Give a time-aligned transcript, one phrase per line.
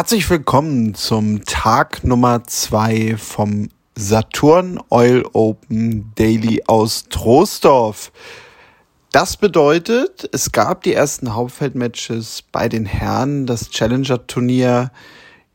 [0.00, 8.10] Herzlich willkommen zum Tag Nummer zwei vom Saturn Oil Open Daily aus Troisdorf.
[9.12, 14.90] Das bedeutet, es gab die ersten Hauptfeldmatches bei den Herren, das Challenger-Turnier.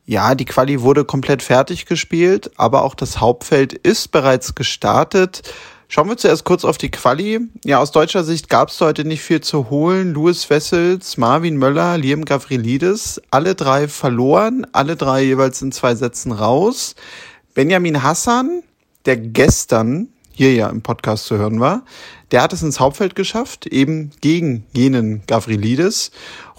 [0.04, 5.42] Ja, die Quali wurde komplett fertig gespielt, aber auch das Hauptfeld ist bereits gestartet.
[5.88, 7.40] Schauen wir zuerst kurz auf die Quali.
[7.64, 10.14] Ja, aus deutscher Sicht gab es heute nicht viel zu holen.
[10.14, 16.32] Louis Wessels, Marvin Möller, Liam Gavrilidis, alle drei verloren, alle drei jeweils in zwei Sätzen
[16.32, 16.96] raus.
[17.54, 18.64] Benjamin Hassan,
[19.04, 21.84] der gestern hier ja im Podcast zu hören war,
[22.32, 26.10] der hat es ins Hauptfeld geschafft, eben gegen jenen Gavrilidis.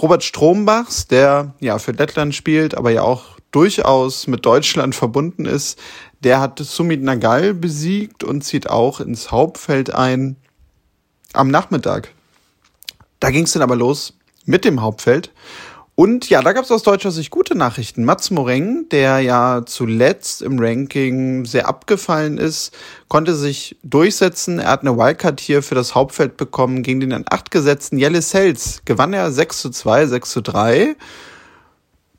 [0.02, 5.80] Robert Strombachs, der ja für Lettland spielt, aber ja auch durchaus mit Deutschland verbunden ist,
[6.24, 10.36] der hat Sumit Nagal besiegt und zieht auch ins Hauptfeld ein
[11.34, 12.14] am Nachmittag.
[13.20, 14.14] Da ging es dann aber los
[14.46, 15.32] mit dem Hauptfeld.
[16.00, 18.06] Und ja, da gab es aus deutscher Sicht gute Nachrichten.
[18.06, 22.72] Mats Moreng, der ja zuletzt im Ranking sehr abgefallen ist,
[23.08, 24.60] konnte sich durchsetzen.
[24.60, 26.84] Er hat eine Wildcard hier für das Hauptfeld bekommen.
[26.84, 30.96] Gegen den an 8 gesetzten Jelle Sels gewann er 6 zu 2, 6 zu 3.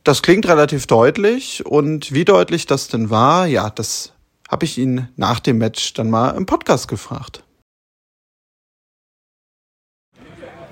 [0.09, 4.15] Das klingt relativ deutlich und wie deutlich das denn war, ja, das
[4.49, 7.43] habe ich ihn nach dem Match dann mal im Podcast gefragt.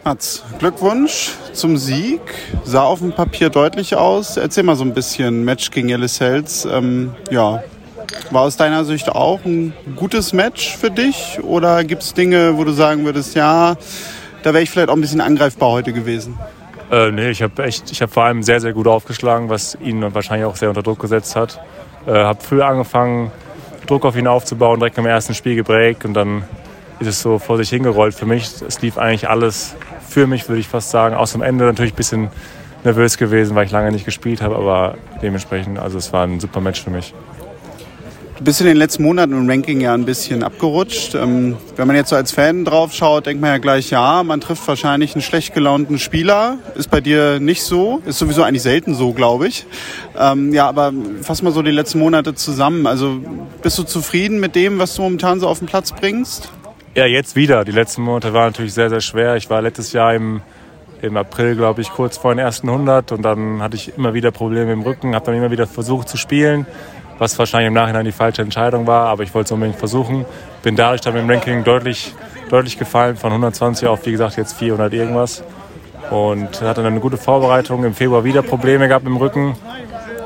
[0.04, 2.22] Mats, Glückwunsch zum Sieg.
[2.64, 4.38] Sah auf dem Papier deutlich aus.
[4.38, 6.64] Erzähl mal so ein bisschen Match gegen Ellis Hells.
[6.64, 7.62] Ähm, ja,
[8.30, 11.40] war aus deiner Sicht auch ein gutes Match für dich?
[11.42, 13.76] Oder gibt es Dinge, wo du sagen würdest, ja,
[14.42, 16.38] da wäre ich vielleicht auch ein bisschen angreifbar heute gewesen?
[16.90, 20.56] Äh, nee, ich habe echt, vor allem sehr, sehr gut aufgeschlagen, was ihn wahrscheinlich auch
[20.56, 21.60] sehr unter Druck gesetzt hat.
[22.06, 23.32] Äh, habe früh angefangen,
[23.86, 26.44] Druck auf ihn aufzubauen, direkt im ersten Spiel gebreakt und dann
[26.98, 28.50] ist es so vor sich hingerollt für mich.
[28.66, 29.76] Es lief eigentlich alles
[30.08, 31.14] für mich, würde ich fast sagen.
[31.14, 32.28] Außer am Ende natürlich ein bisschen
[32.84, 36.60] nervös gewesen, weil ich lange nicht gespielt habe, aber dementsprechend, also es war ein super
[36.60, 37.12] Match für mich.
[38.38, 41.14] Du bist in den letzten Monaten im Ranking ja ein bisschen abgerutscht.
[41.14, 44.42] Ähm, wenn man jetzt so als Fan drauf schaut, denkt man ja gleich, ja, man
[44.42, 46.58] trifft wahrscheinlich einen schlecht gelaunten Spieler.
[46.75, 48.02] Ist bei dir nicht so.
[48.04, 49.64] Ist sowieso eigentlich selten so, glaube ich.
[50.19, 50.92] Ähm, ja, aber
[51.22, 52.86] fass mal so die letzten Monate zusammen.
[52.86, 53.22] Also
[53.62, 56.52] bist du zufrieden mit dem, was du momentan so auf den Platz bringst?
[56.94, 57.64] Ja, jetzt wieder.
[57.64, 59.36] Die letzten Monate waren natürlich sehr, sehr schwer.
[59.36, 60.42] Ich war letztes Jahr im,
[61.00, 64.30] im April, glaube ich, kurz vor den ersten 100 und dann hatte ich immer wieder
[64.30, 66.66] Probleme im Rücken, habe dann immer wieder versucht zu spielen
[67.19, 70.25] was wahrscheinlich im Nachhinein die falsche Entscheidung war, aber ich wollte es unbedingt versuchen.
[70.62, 72.15] Bin dadurch dann im Ranking deutlich,
[72.50, 75.43] deutlich gefallen, von 120 auf, wie gesagt, jetzt 400 irgendwas.
[76.10, 79.56] Und hatte dann eine gute Vorbereitung, im Februar wieder Probleme gehabt im Rücken.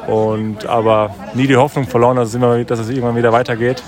[0.06, 3.82] Und aber nie die Hoffnung verloren, dass es, immer, dass es irgendwann wieder weitergeht.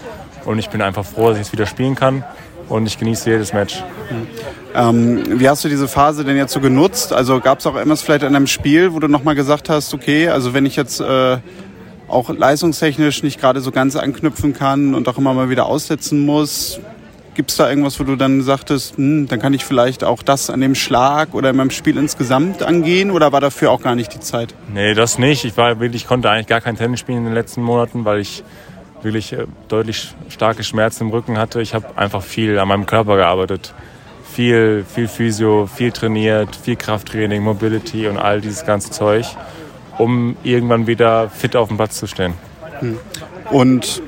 [0.44, 2.24] Und ich bin einfach froh, dass ich es wieder spielen kann.
[2.68, 3.82] Und ich genieße jedes Match.
[4.74, 7.12] Ähm, wie hast du diese Phase denn jetzt so genutzt?
[7.12, 10.28] Also gab es auch irgendwas vielleicht in einem Spiel, wo du nochmal gesagt hast, okay,
[10.28, 11.38] also wenn ich jetzt äh,
[12.12, 16.80] auch leistungstechnisch nicht gerade so ganz anknüpfen kann und auch immer mal wieder aussetzen muss.
[17.34, 20.50] Gibt es da irgendwas, wo du dann sagtest, hm, dann kann ich vielleicht auch das
[20.50, 24.12] an dem Schlag oder in meinem Spiel insgesamt angehen oder war dafür auch gar nicht
[24.14, 24.54] die Zeit?
[24.72, 25.44] Nee, das nicht.
[25.46, 28.44] Ich war wirklich, konnte eigentlich gar kein Tennis spielen in den letzten Monaten, weil ich
[29.02, 31.62] wirklich äh, deutlich starke Schmerzen im Rücken hatte.
[31.62, 33.72] Ich habe einfach viel an meinem Körper gearbeitet.
[34.30, 39.26] Viel, viel Physio, viel trainiert, viel Krafttraining, Mobility und all dieses ganze Zeug
[39.98, 42.34] um irgendwann wieder fit auf dem Platz zu stehen.
[42.80, 42.98] Hm.
[43.50, 44.02] Und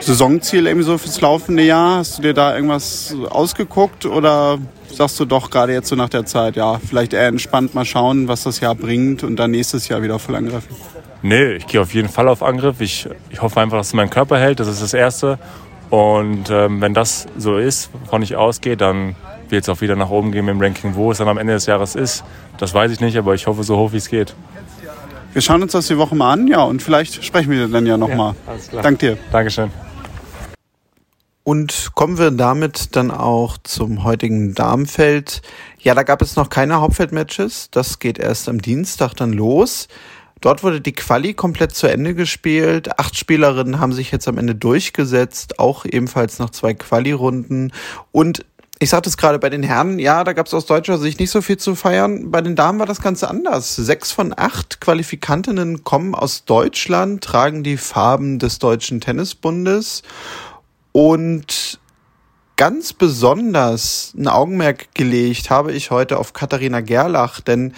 [0.00, 1.98] Saisonziel irgendwie so fürs laufende Jahr?
[1.98, 4.58] Hast du dir da irgendwas ausgeguckt oder
[4.88, 8.28] sagst du doch gerade jetzt so nach der Zeit, ja, vielleicht eher entspannt mal schauen,
[8.28, 10.74] was das Jahr bringt und dann nächstes Jahr wieder voll angreifen?
[11.22, 12.80] Nee, ich gehe auf jeden Fall auf Angriff.
[12.80, 14.60] Ich, ich hoffe einfach, dass es mein Körper hält.
[14.60, 15.38] Das ist das Erste.
[15.90, 19.16] Und ähm, wenn das so ist, wovon ich ausgehe, dann
[19.48, 20.94] wird es auch wieder nach oben gehen im Ranking.
[20.94, 22.24] Wo es dann am Ende des Jahres ist,
[22.58, 24.34] das weiß ich nicht, aber ich hoffe so hoch, wie es geht.
[25.38, 27.96] Wir schauen uns das die Woche mal an, ja, und vielleicht sprechen wir dann ja
[27.96, 28.34] nochmal.
[28.72, 29.16] Ja, Dank dir.
[29.30, 29.70] Dankeschön.
[31.44, 35.42] Und kommen wir damit dann auch zum heutigen Darmfeld.
[35.78, 37.70] Ja, da gab es noch keine Hauptfeldmatches.
[37.70, 39.86] Das geht erst am Dienstag dann los.
[40.40, 42.98] Dort wurde die Quali komplett zu Ende gespielt.
[42.98, 47.72] Acht Spielerinnen haben sich jetzt am Ende durchgesetzt, auch ebenfalls nach zwei Quali-Runden.
[48.10, 48.44] Und
[48.80, 51.30] ich sagte es gerade bei den Herren, ja, da gab es aus deutscher Sicht nicht
[51.30, 52.30] so viel zu feiern.
[52.30, 53.74] Bei den Damen war das Ganze anders.
[53.74, 60.02] Sechs von acht Qualifikantinnen kommen aus Deutschland, tragen die Farben des Deutschen Tennisbundes
[60.92, 61.80] und
[62.56, 67.72] ganz besonders ein Augenmerk gelegt habe ich heute auf Katharina Gerlach, denn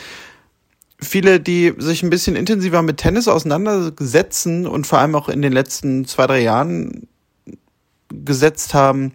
[1.00, 5.53] viele, die sich ein bisschen intensiver mit Tennis auseinandersetzen und vor allem auch in den
[5.53, 7.06] letzten zwei, drei Jahren
[8.11, 9.12] gesetzt haben,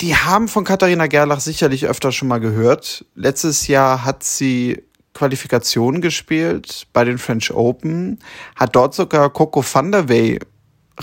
[0.00, 3.04] die haben von Katharina Gerlach sicherlich öfter schon mal gehört.
[3.14, 4.82] Letztes Jahr hat sie
[5.12, 8.18] Qualifikation gespielt bei den French Open,
[8.56, 10.38] hat dort sogar Coco van der Wey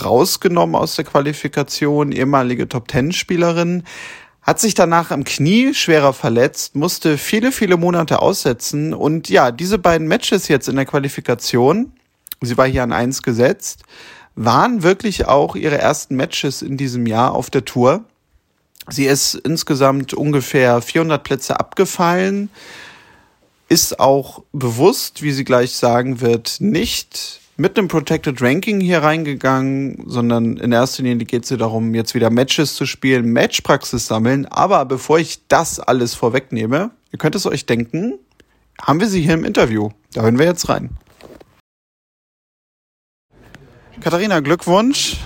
[0.04, 3.84] rausgenommen aus der Qualifikation, ehemalige Top-Ten-Spielerin,
[4.42, 9.78] hat sich danach am Knie schwerer verletzt, musste viele, viele Monate aussetzen und ja, diese
[9.78, 11.92] beiden Matches jetzt in der Qualifikation,
[12.42, 13.84] sie war hier an eins gesetzt,
[14.36, 18.06] waren wirklich auch ihre ersten Matches in diesem Jahr auf der Tour.
[18.90, 22.50] Sie ist insgesamt ungefähr 400 Plätze abgefallen,
[23.70, 30.04] ist auch bewusst, wie sie gleich sagen wird, nicht mit einem Protected Ranking hier reingegangen,
[30.06, 34.46] sondern in erster Linie geht es darum, jetzt wieder Matches zu spielen, Matchpraxis sammeln.
[34.46, 38.14] Aber bevor ich das alles vorwegnehme, ihr könnt es euch denken,
[38.80, 39.90] haben wir sie hier im Interview.
[40.14, 40.92] Da hören wir jetzt rein.
[44.00, 45.18] Katharina, Glückwunsch.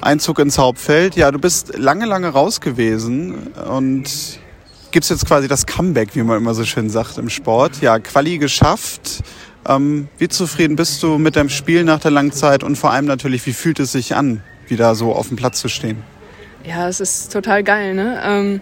[0.00, 1.16] Einzug ins Hauptfeld.
[1.16, 4.38] Ja, du bist lange, lange raus gewesen und
[4.90, 7.80] gibst jetzt quasi das Comeback, wie man immer so schön sagt im Sport.
[7.80, 9.22] Ja, Quali geschafft.
[9.66, 13.06] Ähm, wie zufrieden bist du mit deinem Spiel nach der langen Zeit und vor allem
[13.06, 16.02] natürlich, wie fühlt es sich an, wieder so auf dem Platz zu stehen?
[16.64, 17.94] Ja, es ist total geil.
[17.94, 18.20] Ne?
[18.24, 18.60] Ähm,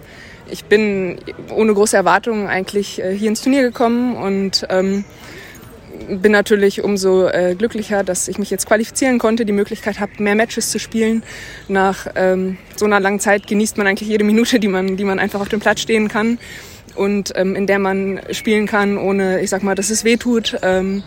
[0.49, 1.19] ich bin
[1.51, 5.05] ohne große Erwartungen eigentlich äh, hier ins Turnier gekommen und ähm,
[6.09, 10.35] bin natürlich umso äh, glücklicher, dass ich mich jetzt qualifizieren konnte, die Möglichkeit habe, mehr
[10.35, 11.23] Matches zu spielen.
[11.69, 15.19] Nach ähm, so einer langen Zeit genießt man eigentlich jede Minute, die man, die man
[15.19, 16.39] einfach auf dem Platz stehen kann
[16.95, 20.59] und ähm, in der man spielen kann, ohne, ich sag mal, dass es weh tut.
[20.63, 21.03] Ähm,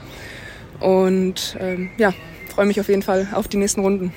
[0.79, 2.13] und ähm, ja,
[2.53, 4.13] freue mich auf jeden Fall auf die nächsten Runden.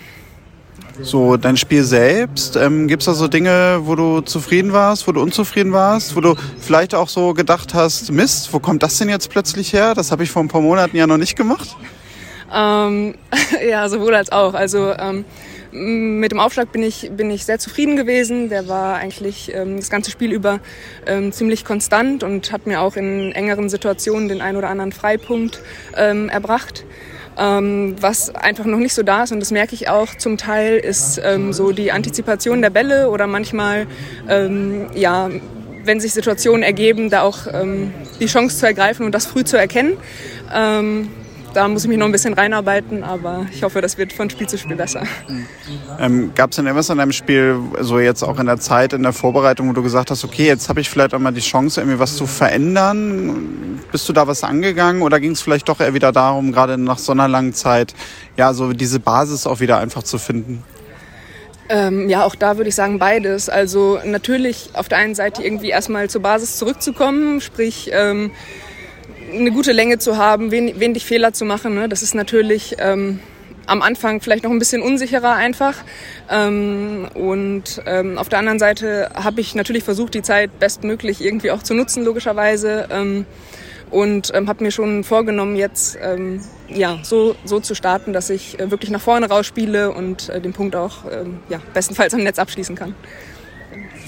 [1.00, 5.12] So, dein Spiel selbst, ähm, gibt es da so Dinge, wo du zufrieden warst, wo
[5.12, 9.08] du unzufrieden warst, wo du vielleicht auch so gedacht hast, Mist, wo kommt das denn
[9.08, 9.94] jetzt plötzlich her?
[9.94, 11.76] Das habe ich vor ein paar Monaten ja noch nicht gemacht.
[12.52, 13.14] Ähm,
[13.68, 14.54] ja, sowohl als auch.
[14.54, 15.24] Also ähm,
[15.70, 18.48] mit dem Aufschlag bin ich, bin ich sehr zufrieden gewesen.
[18.48, 20.58] Der war eigentlich ähm, das ganze Spiel über
[21.06, 25.60] ähm, ziemlich konstant und hat mir auch in engeren Situationen den einen oder anderen Freipunkt
[25.96, 26.84] ähm, erbracht.
[27.38, 30.76] Ähm, was einfach noch nicht so da ist, und das merke ich auch zum Teil,
[30.76, 33.86] ist ähm, so die Antizipation der Bälle oder manchmal,
[34.28, 35.30] ähm, ja,
[35.84, 39.56] wenn sich Situationen ergeben, da auch ähm, die Chance zu ergreifen und das früh zu
[39.56, 39.96] erkennen.
[41.58, 44.48] Da muss ich mich noch ein bisschen reinarbeiten, aber ich hoffe, das wird von Spiel
[44.48, 45.02] zu Spiel besser.
[45.98, 49.02] Ähm, Gab es denn irgendwas an deinem Spiel, so jetzt auch in der Zeit, in
[49.02, 51.80] der Vorbereitung, wo du gesagt hast, okay, jetzt habe ich vielleicht auch mal die Chance,
[51.80, 53.80] irgendwie was zu verändern?
[53.90, 56.98] Bist du da was angegangen oder ging es vielleicht doch eher wieder darum, gerade nach
[56.98, 57.92] so einer langen Zeit,
[58.36, 60.62] ja, so diese Basis auch wieder einfach zu finden?
[61.68, 63.48] Ähm, ja, auch da würde ich sagen beides.
[63.48, 68.30] Also natürlich auf der einen Seite irgendwie erstmal zur Basis zurückzukommen, sprich ähm,
[69.32, 71.74] eine gute Länge zu haben, wen, wenig Fehler zu machen.
[71.74, 71.88] Ne?
[71.88, 73.20] Das ist natürlich ähm,
[73.66, 75.76] am Anfang vielleicht noch ein bisschen unsicherer einfach.
[76.30, 81.50] Ähm, und ähm, auf der anderen Seite habe ich natürlich versucht, die Zeit bestmöglich irgendwie
[81.50, 82.88] auch zu nutzen, logischerweise.
[82.90, 83.26] Ähm,
[83.90, 88.60] und ähm, habe mir schon vorgenommen, jetzt ähm, ja, so, so zu starten, dass ich
[88.60, 92.38] äh, wirklich nach vorne rausspiele und äh, den Punkt auch ähm, ja, bestenfalls am Netz
[92.38, 92.94] abschließen kann.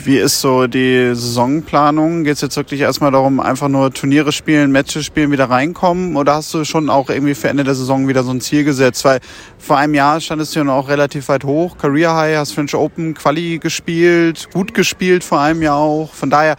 [0.03, 2.25] Wie ist so die Saisonplanung?
[2.25, 6.17] Geht es jetzt wirklich erstmal darum, einfach nur Turniere spielen, Matches spielen, wieder reinkommen?
[6.17, 9.05] Oder hast du schon auch irgendwie für Ende der Saison wieder so ein Ziel gesetzt?
[9.05, 9.21] Weil
[9.59, 11.77] vor einem Jahr standest du ja noch relativ weit hoch.
[11.77, 16.15] Career High, hast French Open Quali gespielt, gut gespielt vor einem Jahr auch.
[16.15, 16.57] Von daher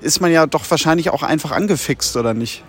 [0.00, 2.64] ist man ja doch wahrscheinlich auch einfach angefixt, oder nicht?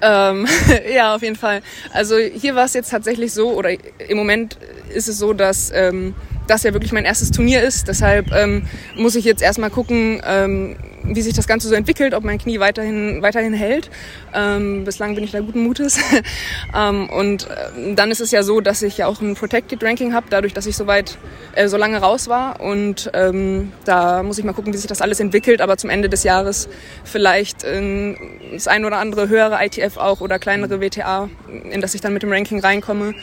[0.00, 0.46] Ähm,
[0.94, 1.60] ja, auf jeden Fall.
[1.92, 3.70] Also hier war es jetzt tatsächlich so, oder
[4.08, 4.56] im Moment
[4.94, 6.14] ist es so, dass ähm,
[6.46, 7.88] das ja wirklich mein erstes Turnier ist.
[7.88, 12.24] Deshalb ähm, muss ich jetzt erstmal gucken, ähm, wie sich das Ganze so entwickelt, ob
[12.24, 13.90] mein Knie weiterhin, weiterhin hält.
[14.34, 15.98] Ähm, bislang bin ich da guten Mutes.
[16.76, 20.14] ähm, und äh, dann ist es ja so, dass ich ja auch ein Protected Ranking
[20.14, 21.18] habe, dadurch, dass ich so weit,
[21.54, 22.60] äh, so lange raus war.
[22.60, 25.60] Und ähm, da muss ich mal gucken, wie sich das alles entwickelt.
[25.60, 26.68] Aber zum Ende des Jahres
[27.04, 28.14] vielleicht äh,
[28.52, 31.28] das ein oder andere höhere ITF auch oder kleinere WTA,
[31.70, 33.14] in das ich dann mit dem Ranking reinkomme.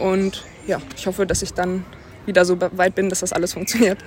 [0.00, 1.84] Und ja, ich hoffe, dass ich dann
[2.26, 3.98] wieder so weit bin, dass das alles funktioniert.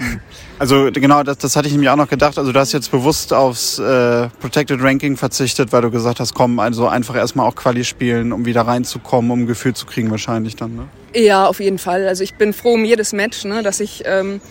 [0.58, 2.38] Also genau, das, das hatte ich nämlich auch noch gedacht.
[2.38, 6.60] Also du hast jetzt bewusst aufs äh, Protected Ranking verzichtet, weil du gesagt hast, komm,
[6.60, 10.56] also einfach erstmal auch Quali spielen, um wieder reinzukommen, um ein Gefühl zu kriegen wahrscheinlich
[10.56, 10.88] dann, ne?
[11.14, 12.08] Ja, auf jeden Fall.
[12.08, 14.42] Also ich bin froh um jedes Match, ne, dass ich ähm,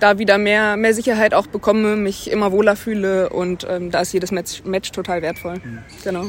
[0.00, 4.12] da wieder mehr, mehr Sicherheit auch bekomme, mich immer wohler fühle und ähm, da ist
[4.12, 5.60] jedes Match, Match total wertvoll.
[5.64, 5.78] Mhm.
[6.02, 6.24] Genau.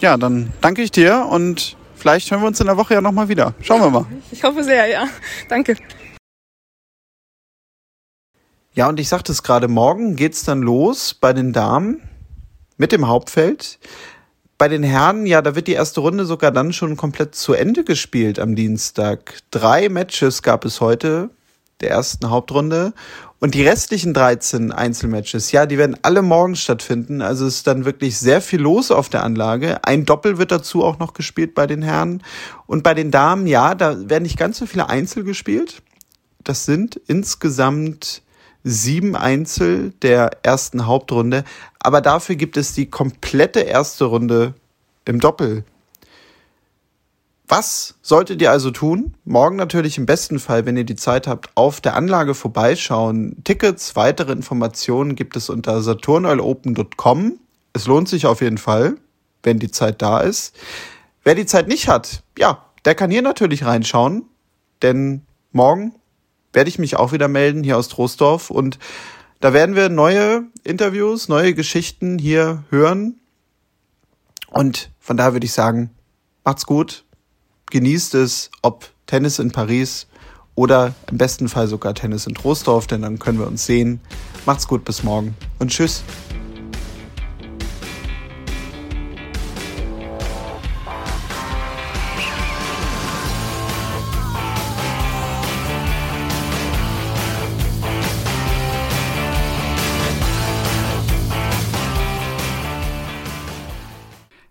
[0.00, 3.30] Ja, dann danke ich dir und Vielleicht hören wir uns in der Woche ja nochmal
[3.30, 3.54] wieder.
[3.62, 4.04] Schauen wir mal.
[4.30, 5.08] Ich hoffe sehr, ja.
[5.48, 5.74] Danke.
[8.74, 12.02] Ja, und ich sagte es gerade, morgen geht es dann los bei den Damen
[12.76, 13.78] mit dem Hauptfeld.
[14.58, 17.84] Bei den Herren, ja, da wird die erste Runde sogar dann schon komplett zu Ende
[17.84, 19.38] gespielt am Dienstag.
[19.50, 21.30] Drei Matches gab es heute.
[21.80, 22.92] Der ersten Hauptrunde.
[23.40, 27.20] Und die restlichen 13 Einzelmatches, ja, die werden alle morgen stattfinden.
[27.20, 29.84] Also ist dann wirklich sehr viel los auf der Anlage.
[29.84, 32.22] Ein Doppel wird dazu auch noch gespielt bei den Herren.
[32.66, 35.82] Und bei den Damen, ja, da werden nicht ganz so viele Einzel gespielt.
[36.42, 38.22] Das sind insgesamt
[38.62, 41.44] sieben Einzel der ersten Hauptrunde.
[41.78, 44.54] Aber dafür gibt es die komplette erste Runde
[45.04, 45.64] im Doppel.
[47.46, 49.14] Was solltet ihr also tun?
[49.24, 53.42] Morgen natürlich im besten Fall, wenn ihr die Zeit habt, auf der Anlage vorbeischauen.
[53.44, 57.38] Tickets, weitere Informationen gibt es unter saturnoilopen.com.
[57.74, 58.96] Es lohnt sich auf jeden Fall,
[59.42, 60.56] wenn die Zeit da ist.
[61.22, 64.24] Wer die Zeit nicht hat, ja, der kann hier natürlich reinschauen,
[64.82, 65.22] denn
[65.52, 65.94] morgen
[66.52, 68.78] werde ich mich auch wieder melden hier aus Troisdorf und
[69.40, 73.20] da werden wir neue Interviews, neue Geschichten hier hören.
[74.50, 75.90] Und von daher würde ich sagen,
[76.44, 77.04] macht's gut,
[77.70, 80.06] genießt es, ob Tennis in Paris
[80.54, 84.00] oder im besten Fall sogar Tennis in Troisdorf, denn dann können wir uns sehen.
[84.46, 86.02] Macht's gut, bis morgen und tschüss.